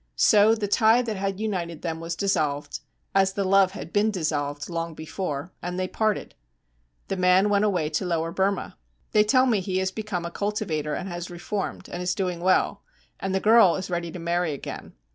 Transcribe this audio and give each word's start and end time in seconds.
So 0.15 0.55
the 0.55 0.67
tie 0.67 1.03
that 1.03 1.15
had 1.15 1.39
united 1.39 1.83
them 1.83 1.99
was 1.99 2.15
dissolved, 2.15 2.79
as 3.13 3.33
the 3.33 3.43
love 3.43 3.73
had 3.73 3.93
been 3.93 4.09
dissolved 4.09 4.67
long 4.67 4.95
before, 4.95 5.53
and 5.61 5.77
they 5.79 5.87
parted. 5.87 6.33
The 7.07 7.15
man 7.17 7.49
went 7.49 7.65
away 7.65 7.87
to 7.91 8.05
Lower 8.05 8.31
Burma. 8.31 8.79
They 9.11 9.23
tell 9.23 9.45
me 9.45 9.59
he 9.59 9.77
has 9.77 9.91
become 9.91 10.25
a 10.25 10.31
cultivator 10.31 10.95
and 10.95 11.07
has 11.07 11.29
reformed, 11.29 11.87
and 11.87 12.01
is 12.01 12.15
doing 12.15 12.39
well; 12.39 12.81
and 13.19 13.35
the 13.35 13.39
girl 13.39 13.75
is 13.75 13.91
ready 13.91 14.11
to 14.11 14.17
marry 14.17 14.53
again. 14.53 14.93